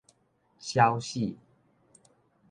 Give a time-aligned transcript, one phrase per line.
[0.57, 1.35] 小暑